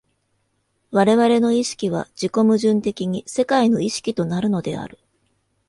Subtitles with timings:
[0.89, 4.97] 我々の意識は自己矛盾的に世界の意識となるのである。